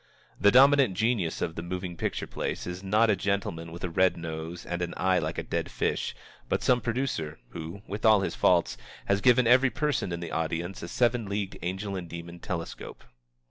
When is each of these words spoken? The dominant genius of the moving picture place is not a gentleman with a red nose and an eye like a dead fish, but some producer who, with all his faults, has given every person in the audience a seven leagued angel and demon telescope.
The 0.39 0.49
dominant 0.49 0.95
genius 0.97 1.43
of 1.43 1.53
the 1.53 1.61
moving 1.61 1.95
picture 1.95 2.25
place 2.25 2.65
is 2.65 2.81
not 2.81 3.11
a 3.11 3.15
gentleman 3.15 3.71
with 3.71 3.83
a 3.83 3.89
red 3.91 4.17
nose 4.17 4.65
and 4.65 4.81
an 4.81 4.95
eye 4.97 5.19
like 5.19 5.37
a 5.37 5.43
dead 5.43 5.69
fish, 5.69 6.15
but 6.49 6.63
some 6.63 6.81
producer 6.81 7.37
who, 7.49 7.83
with 7.85 8.03
all 8.03 8.21
his 8.21 8.33
faults, 8.33 8.79
has 9.05 9.21
given 9.21 9.45
every 9.45 9.69
person 9.69 10.11
in 10.11 10.19
the 10.19 10.31
audience 10.31 10.81
a 10.81 10.87
seven 10.87 11.27
leagued 11.29 11.55
angel 11.61 11.95
and 11.95 12.09
demon 12.09 12.39
telescope. 12.39 13.03